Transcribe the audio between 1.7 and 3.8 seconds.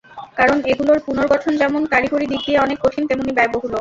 কারিগরি দিক দিয়ে অনেক কঠিন, তেমনি ব্যয়বহুলও।